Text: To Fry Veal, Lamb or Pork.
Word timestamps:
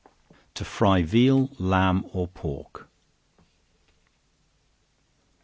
To 0.55 0.65
Fry 0.65 1.03
Veal, 1.03 1.51
Lamb 1.59 2.05
or 2.11 2.27
Pork. 2.27 2.89